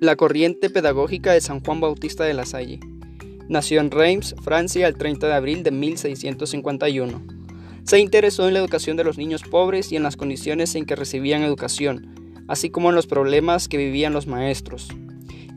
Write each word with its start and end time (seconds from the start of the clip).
La 0.00 0.16
corriente 0.16 0.70
pedagógica 0.70 1.34
de 1.34 1.42
San 1.42 1.62
Juan 1.62 1.82
Bautista 1.82 2.24
de 2.24 2.32
la 2.32 2.46
Salle. 2.46 2.80
Nació 3.50 3.82
en 3.82 3.90
Reims, 3.90 4.34
Francia, 4.42 4.88
el 4.88 4.96
30 4.96 5.26
de 5.26 5.34
abril 5.34 5.62
de 5.62 5.72
1651. 5.72 7.22
Se 7.84 7.98
interesó 7.98 8.48
en 8.48 8.54
la 8.54 8.60
educación 8.60 8.96
de 8.96 9.04
los 9.04 9.18
niños 9.18 9.42
pobres 9.42 9.92
y 9.92 9.96
en 9.96 10.02
las 10.02 10.16
condiciones 10.16 10.74
en 10.74 10.86
que 10.86 10.96
recibían 10.96 11.42
educación, 11.42 12.14
así 12.48 12.70
como 12.70 12.88
en 12.88 12.94
los 12.94 13.06
problemas 13.06 13.68
que 13.68 13.76
vivían 13.76 14.14
los 14.14 14.26
maestros. 14.26 14.88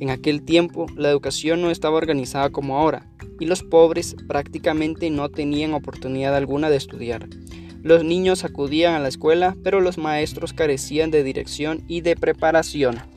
En 0.00 0.10
aquel 0.10 0.42
tiempo, 0.42 0.86
la 0.96 1.08
educación 1.08 1.62
no 1.62 1.70
estaba 1.70 1.98
organizada 1.98 2.50
como 2.50 2.78
ahora, 2.78 3.06
y 3.38 3.46
los 3.46 3.62
pobres 3.62 4.16
prácticamente 4.26 5.08
no 5.10 5.28
tenían 5.28 5.72
oportunidad 5.72 6.34
alguna 6.34 6.68
de 6.68 6.78
estudiar. 6.78 7.28
Los 7.84 8.02
niños 8.02 8.42
acudían 8.42 8.94
a 8.94 8.98
la 8.98 9.08
escuela, 9.08 9.56
pero 9.62 9.80
los 9.80 9.98
maestros 9.98 10.52
carecían 10.52 11.12
de 11.12 11.22
dirección 11.22 11.84
y 11.86 12.00
de 12.00 12.16
preparación. 12.16 13.11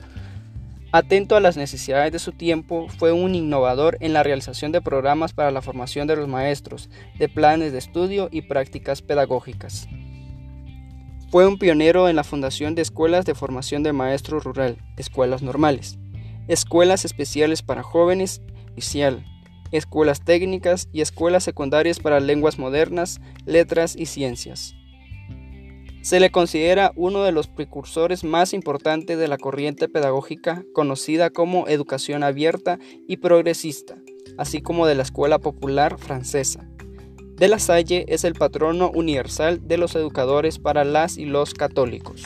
Atento 0.96 1.36
a 1.36 1.42
las 1.42 1.58
necesidades 1.58 2.14
de 2.14 2.20
su 2.20 2.32
tiempo, 2.32 2.88
fue 2.88 3.12
un 3.12 3.36
innovador 3.36 3.98
en 4.00 4.14
la 4.14 4.24
realización 4.24 4.72
de 4.72 4.80
programas 4.80 5.34
para 5.34 5.52
la 5.52 5.62
formación 5.62 6.08
de 6.08 6.16
los 6.16 6.30
maestros, 6.30 6.90
de 7.20 7.28
planes 7.28 7.74
de 7.74 7.80
estudio 7.80 8.30
y 8.32 8.44
prácticas 8.44 9.02
pedagógicas. 9.02 9.90
Fue 11.32 11.48
un 11.48 11.60
pionero 11.60 12.08
en 12.08 12.16
la 12.16 12.24
fundación 12.24 12.76
de 12.76 12.82
escuelas 12.82 13.26
de 13.26 13.36
formación 13.36 13.84
de 13.84 13.92
maestro 13.92 14.40
rural, 14.40 14.78
escuelas 14.96 15.42
normales, 15.42 15.98
escuelas 16.48 17.04
especiales 17.04 17.62
para 17.62 17.84
jóvenes, 17.84 18.42
escuelas 19.72 20.22
técnicas 20.24 20.88
y 20.94 21.02
escuelas 21.02 21.44
secundarias 21.44 22.00
para 22.00 22.22
lenguas 22.22 22.58
modernas, 22.58 23.20
letras 23.46 23.98
y 23.98 24.06
ciencias. 24.06 24.76
Se 26.06 26.20
le 26.20 26.30
considera 26.30 26.92
uno 26.96 27.24
de 27.24 27.32
los 27.32 27.48
precursores 27.48 28.24
más 28.24 28.54
importantes 28.54 29.18
de 29.18 29.28
la 29.28 29.40
corriente 29.40 29.90
pedagógica 29.90 30.64
conocida 30.72 31.32
como 31.32 31.68
educación 31.68 32.22
abierta 32.22 32.78
y 33.08 33.18
progresista, 33.18 33.98
así 34.38 34.62
como 34.62 34.86
de 34.86 34.94
la 34.94 35.02
escuela 35.02 35.40
popular 35.40 35.98
francesa. 35.98 36.70
De 37.38 37.48
la 37.48 37.58
Salle 37.58 38.06
es 38.08 38.24
el 38.24 38.36
patrono 38.36 38.92
universal 38.94 39.68
de 39.68 39.80
los 39.80 39.96
educadores 39.96 40.60
para 40.60 40.86
las 40.86 41.18
y 41.18 41.26
los 41.26 41.56
católicos. 41.56 42.22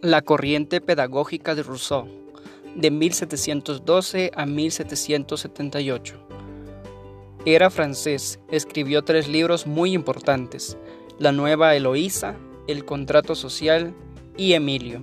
La 0.00 0.22
corriente 0.22 0.80
pedagógica 0.80 1.54
de 1.54 1.62
Rousseau 1.62 2.19
de 2.74 2.90
1712 2.90 4.30
a 4.34 4.46
1778. 4.46 6.26
Era 7.46 7.70
francés, 7.70 8.38
escribió 8.50 9.02
tres 9.02 9.26
libros 9.28 9.66
muy 9.66 9.94
importantes, 9.94 10.76
La 11.18 11.32
Nueva 11.32 11.74
Eloísa, 11.74 12.36
El 12.68 12.84
Contrato 12.84 13.34
Social 13.34 13.94
y 14.36 14.52
Emilio. 14.52 15.02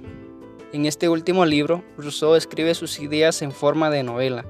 En 0.71 0.85
este 0.85 1.09
último 1.09 1.45
libro, 1.45 1.83
Rousseau 1.97 2.35
escribe 2.35 2.75
sus 2.75 2.99
ideas 2.99 3.41
en 3.41 3.51
forma 3.51 3.89
de 3.89 4.03
novela. 4.03 4.45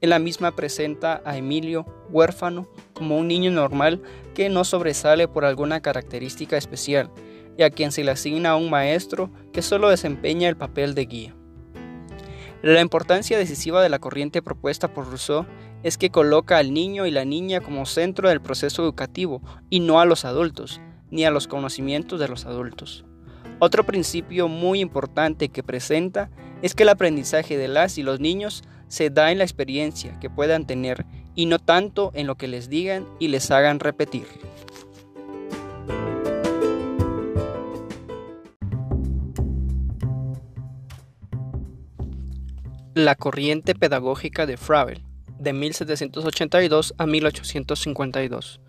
En 0.00 0.10
la 0.10 0.18
misma 0.18 0.54
presenta 0.54 1.22
a 1.24 1.38
Emilio, 1.38 1.86
huérfano, 2.10 2.68
como 2.92 3.16
un 3.16 3.28
niño 3.28 3.50
normal 3.50 4.02
que 4.34 4.50
no 4.50 4.64
sobresale 4.64 5.28
por 5.28 5.46
alguna 5.46 5.80
característica 5.80 6.58
especial, 6.58 7.10
y 7.56 7.62
a 7.62 7.70
quien 7.70 7.92
se 7.92 8.04
le 8.04 8.10
asigna 8.10 8.56
un 8.56 8.68
maestro 8.68 9.30
que 9.52 9.62
solo 9.62 9.88
desempeña 9.88 10.48
el 10.48 10.56
papel 10.56 10.94
de 10.94 11.06
guía. 11.06 11.34
La 12.64 12.80
importancia 12.80 13.36
decisiva 13.36 13.82
de 13.82 13.90
la 13.90 13.98
corriente 13.98 14.40
propuesta 14.40 14.88
por 14.88 15.06
Rousseau 15.06 15.44
es 15.82 15.98
que 15.98 16.08
coloca 16.08 16.56
al 16.56 16.72
niño 16.72 17.04
y 17.04 17.10
la 17.10 17.26
niña 17.26 17.60
como 17.60 17.84
centro 17.84 18.30
del 18.30 18.40
proceso 18.40 18.82
educativo 18.82 19.42
y 19.68 19.80
no 19.80 20.00
a 20.00 20.06
los 20.06 20.24
adultos, 20.24 20.80
ni 21.10 21.26
a 21.26 21.30
los 21.30 21.46
conocimientos 21.46 22.18
de 22.18 22.26
los 22.26 22.46
adultos. 22.46 23.04
Otro 23.58 23.84
principio 23.84 24.48
muy 24.48 24.80
importante 24.80 25.50
que 25.50 25.62
presenta 25.62 26.30
es 26.62 26.74
que 26.74 26.84
el 26.84 26.88
aprendizaje 26.88 27.58
de 27.58 27.68
las 27.68 27.98
y 27.98 28.02
los 28.02 28.18
niños 28.18 28.64
se 28.88 29.10
da 29.10 29.30
en 29.30 29.36
la 29.36 29.44
experiencia 29.44 30.18
que 30.18 30.30
puedan 30.30 30.66
tener 30.66 31.04
y 31.34 31.44
no 31.44 31.58
tanto 31.58 32.12
en 32.14 32.26
lo 32.26 32.36
que 32.36 32.48
les 32.48 32.70
digan 32.70 33.06
y 33.18 33.28
les 33.28 33.50
hagan 33.50 33.78
repetir. 33.78 34.26
La 42.96 43.16
corriente 43.16 43.74
pedagógica 43.74 44.46
de 44.46 44.56
Froebel, 44.56 45.02
de 45.40 45.52
1782 45.52 46.94
a 46.96 47.06
1852. 47.06 48.60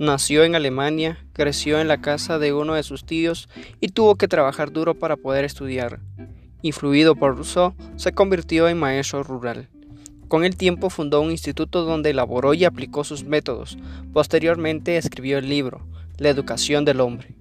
Nació 0.00 0.42
en 0.42 0.56
Alemania, 0.56 1.24
creció 1.32 1.80
en 1.80 1.86
la 1.86 2.00
casa 2.00 2.40
de 2.40 2.52
uno 2.52 2.74
de 2.74 2.82
sus 2.82 3.06
tíos 3.06 3.48
y 3.80 3.90
tuvo 3.90 4.16
que 4.16 4.26
trabajar 4.26 4.72
duro 4.72 4.98
para 4.98 5.16
poder 5.16 5.44
estudiar. 5.44 6.00
Influido 6.60 7.14
por 7.14 7.36
Rousseau, 7.36 7.72
se 7.94 8.10
convirtió 8.10 8.68
en 8.68 8.80
maestro 8.80 9.22
rural. 9.22 9.68
Con 10.26 10.44
el 10.44 10.56
tiempo 10.56 10.90
fundó 10.90 11.20
un 11.20 11.30
instituto 11.30 11.84
donde 11.84 12.10
elaboró 12.10 12.54
y 12.54 12.64
aplicó 12.64 13.04
sus 13.04 13.22
métodos. 13.22 13.78
Posteriormente 14.12 14.96
escribió 14.96 15.38
el 15.38 15.48
libro, 15.48 15.86
La 16.16 16.30
educación 16.30 16.84
del 16.84 17.00
hombre. 17.00 17.37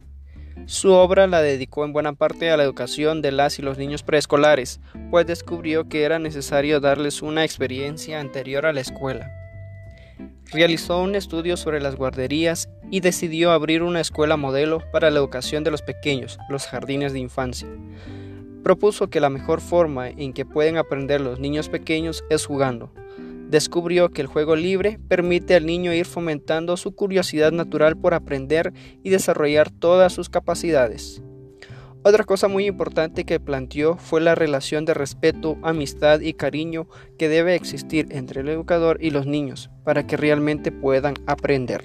Su 0.67 0.91
obra 0.91 1.27
la 1.27 1.41
dedicó 1.41 1.85
en 1.85 1.93
buena 1.93 2.11
parte 2.11 2.51
a 2.51 2.57
la 2.57 2.63
educación 2.63 3.21
de 3.21 3.31
las 3.31 3.57
y 3.57 3.61
los 3.61 3.77
niños 3.77 4.03
preescolares, 4.03 4.81
pues 5.09 5.25
descubrió 5.25 5.87
que 5.87 6.03
era 6.03 6.19
necesario 6.19 6.81
darles 6.81 7.21
una 7.21 7.45
experiencia 7.45 8.19
anterior 8.19 8.65
a 8.65 8.73
la 8.73 8.81
escuela. 8.81 9.31
Realizó 10.51 11.01
un 11.01 11.15
estudio 11.15 11.55
sobre 11.55 11.79
las 11.79 11.95
guarderías 11.95 12.67
y 12.91 12.99
decidió 12.99 13.51
abrir 13.51 13.81
una 13.81 14.01
escuela 14.01 14.35
modelo 14.35 14.83
para 14.91 15.09
la 15.09 15.19
educación 15.19 15.63
de 15.63 15.71
los 15.71 15.81
pequeños, 15.81 16.37
los 16.49 16.65
jardines 16.65 17.13
de 17.13 17.19
infancia. 17.19 17.69
Propuso 18.61 19.09
que 19.09 19.21
la 19.21 19.29
mejor 19.29 19.61
forma 19.61 20.09
en 20.09 20.33
que 20.33 20.45
pueden 20.45 20.75
aprender 20.75 21.21
los 21.21 21.39
niños 21.39 21.69
pequeños 21.69 22.25
es 22.29 22.45
jugando, 22.45 22.91
Descubrió 23.49 24.09
que 24.09 24.21
el 24.21 24.27
juego 24.27 24.55
libre 24.55 24.99
permite 25.07 25.55
al 25.55 25.65
niño 25.65 25.93
ir 25.93 26.05
fomentando 26.05 26.75
su 26.75 26.93
curiosidad 26.95 27.51
natural 27.51 27.97
por 27.97 28.13
aprender 28.13 28.73
y 29.03 29.09
desarrollar 29.09 29.71
todas 29.71 30.11
sus 30.11 30.29
capacidades. 30.29 31.21
Otra 32.03 32.23
cosa 32.23 32.47
muy 32.47 32.65
importante 32.67 33.25
que 33.25 33.39
planteó 33.39 33.97
fue 33.97 34.21
la 34.21 34.35
relación 34.35 34.85
de 34.85 34.93
respeto, 34.93 35.57
amistad 35.61 36.21
y 36.21 36.33
cariño 36.33 36.87
que 37.17 37.27
debe 37.27 37.55
existir 37.55 38.07
entre 38.11 38.41
el 38.41 38.49
educador 38.49 38.97
y 39.01 39.09
los 39.09 39.25
niños 39.25 39.69
para 39.83 40.07
que 40.07 40.15
realmente 40.15 40.71
puedan 40.71 41.15
aprender. 41.25 41.83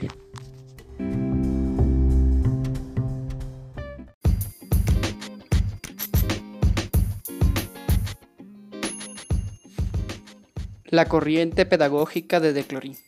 La 10.92 11.06
corriente 11.06 11.64
pedagógica 11.64 12.38
de 12.38 12.52
Declory, 12.52 12.98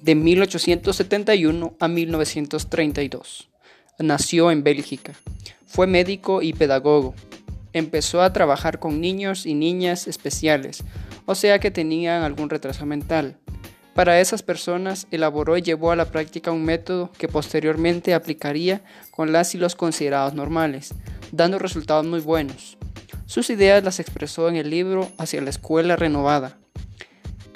de 0.00 0.14
1871 0.14 1.74
a 1.80 1.88
1932. 1.88 3.48
Nació 3.98 4.52
en 4.52 4.62
Bélgica. 4.62 5.14
Fue 5.66 5.88
médico 5.88 6.40
y 6.40 6.52
pedagogo. 6.52 7.16
Empezó 7.72 8.22
a 8.22 8.32
trabajar 8.32 8.78
con 8.78 9.00
niños 9.00 9.44
y 9.44 9.54
niñas 9.54 10.06
especiales, 10.06 10.84
o 11.26 11.34
sea 11.34 11.58
que 11.58 11.72
tenían 11.72 12.22
algún 12.22 12.48
retraso 12.48 12.86
mental. 12.86 13.38
Para 13.92 14.20
esas 14.20 14.44
personas 14.44 15.08
elaboró 15.10 15.56
y 15.56 15.62
llevó 15.62 15.90
a 15.90 15.96
la 15.96 16.12
práctica 16.12 16.52
un 16.52 16.64
método 16.64 17.10
que 17.18 17.26
posteriormente 17.26 18.14
aplicaría 18.14 18.82
con 19.10 19.32
las 19.32 19.52
y 19.56 19.58
los 19.58 19.74
considerados 19.74 20.32
normales, 20.32 20.94
dando 21.32 21.58
resultados 21.58 22.06
muy 22.06 22.20
buenos. 22.20 22.78
Sus 23.26 23.50
ideas 23.50 23.82
las 23.82 23.98
expresó 23.98 24.48
en 24.48 24.54
el 24.54 24.70
libro 24.70 25.10
Hacia 25.18 25.42
la 25.42 25.50
Escuela 25.50 25.96
Renovada, 25.96 26.56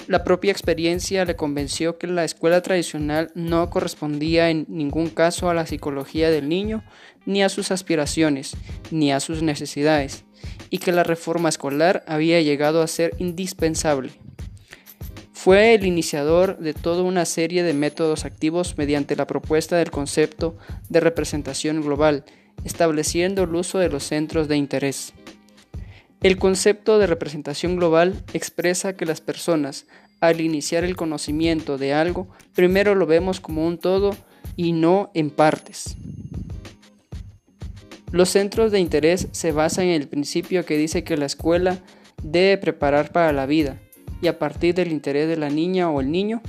la 0.07 0.23
propia 0.23 0.51
experiencia 0.51 1.25
le 1.25 1.35
convenció 1.35 1.97
que 1.97 2.07
la 2.07 2.25
escuela 2.25 2.61
tradicional 2.61 3.31
no 3.35 3.69
correspondía 3.69 4.49
en 4.49 4.65
ningún 4.67 5.09
caso 5.09 5.49
a 5.49 5.53
la 5.53 5.65
psicología 5.65 6.29
del 6.29 6.49
niño, 6.49 6.83
ni 7.25 7.41
a 7.41 7.49
sus 7.49 7.71
aspiraciones, 7.71 8.57
ni 8.91 9.11
a 9.11 9.19
sus 9.19 9.43
necesidades, 9.43 10.25
y 10.69 10.79
que 10.79 10.91
la 10.91 11.03
reforma 11.03 11.49
escolar 11.49 12.03
había 12.07 12.41
llegado 12.41 12.81
a 12.81 12.87
ser 12.87 13.13
indispensable. 13.17 14.11
Fue 15.31 15.73
el 15.73 15.85
iniciador 15.85 16.57
de 16.59 16.73
toda 16.73 17.03
una 17.03 17.25
serie 17.25 17.63
de 17.63 17.73
métodos 17.73 18.25
activos 18.25 18.77
mediante 18.77 19.15
la 19.15 19.27
propuesta 19.27 19.77
del 19.77 19.91
concepto 19.91 20.57
de 20.89 20.99
representación 20.99 21.81
global, 21.81 22.23
estableciendo 22.63 23.43
el 23.43 23.55
uso 23.55 23.79
de 23.79 23.89
los 23.89 24.03
centros 24.03 24.47
de 24.47 24.57
interés. 24.57 25.13
El 26.23 26.37
concepto 26.37 26.99
de 26.99 27.07
representación 27.07 27.75
global 27.75 28.23
expresa 28.33 28.95
que 28.95 29.05
las 29.05 29.19
personas, 29.19 29.87
al 30.21 30.39
iniciar 30.39 30.85
el 30.85 30.95
conocimiento 30.95 31.77
de 31.77 31.93
algo, 31.93 32.29
primero 32.55 32.95
lo 32.95 33.05
vemos 33.05 33.41
como 33.41 33.67
un 33.67 33.77
todo 33.77 34.15
y 34.55 34.71
no 34.71 35.11
en 35.13 35.31
partes. 35.31 35.97
Los 38.13 38.29
centros 38.29 38.71
de 38.71 38.79
interés 38.79 39.27
se 39.33 39.51
basan 39.51 39.87
en 39.87 40.01
el 40.01 40.07
principio 40.07 40.65
que 40.65 40.77
dice 40.77 41.03
que 41.03 41.17
la 41.17 41.25
escuela 41.25 41.79
debe 42.23 42.57
preparar 42.57 43.11
para 43.11 43.33
la 43.33 43.45
vida 43.45 43.81
y 44.21 44.27
a 44.27 44.39
partir 44.39 44.75
del 44.75 44.93
interés 44.93 45.27
de 45.27 45.35
la 45.35 45.49
niña 45.49 45.89
o 45.89 45.99
el 45.99 46.09
niño, 46.09 46.41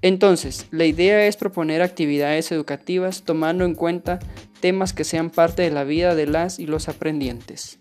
Entonces, 0.00 0.68
la 0.70 0.84
idea 0.84 1.26
es 1.26 1.36
proponer 1.36 1.82
actividades 1.82 2.52
educativas 2.52 3.24
tomando 3.24 3.64
en 3.64 3.74
cuenta 3.74 4.20
temas 4.60 4.92
que 4.92 5.02
sean 5.02 5.30
parte 5.30 5.62
de 5.62 5.72
la 5.72 5.82
vida 5.82 6.14
de 6.14 6.28
las 6.28 6.60
y 6.60 6.66
los 6.66 6.88
aprendientes. 6.88 7.80